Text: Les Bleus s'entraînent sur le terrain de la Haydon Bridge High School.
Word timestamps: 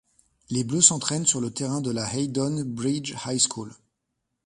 Les 0.49 0.63
Bleus 0.63 0.81
s'entraînent 0.81 1.27
sur 1.27 1.41
le 1.41 1.53
terrain 1.53 1.79
de 1.79 1.91
la 1.91 2.11
Haydon 2.11 2.63
Bridge 2.65 3.13
High 3.27 3.39
School. 3.39 3.71